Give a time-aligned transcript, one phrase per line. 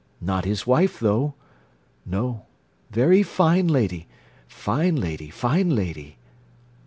[0.19, 1.35] Not his wife, though.
[2.07, 2.47] No.
[2.89, 4.07] Very fine lady!
[4.47, 6.17] Fine lady, fine lady!"